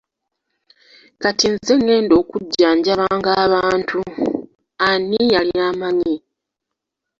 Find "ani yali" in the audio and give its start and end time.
4.89-5.53